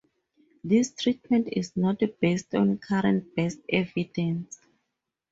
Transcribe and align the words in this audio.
This 0.63 0.95
treatment 0.95 1.47
is 1.51 1.77
not 1.77 2.01
based 2.19 2.55
on 2.55 2.79
current 2.79 3.35
best 3.35 3.59
evidence. 3.69 4.57